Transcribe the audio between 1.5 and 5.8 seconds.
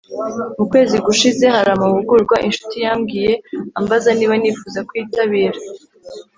hari amahugurwa inshuti yambwiye ambaza niba nifuza kuyitabira.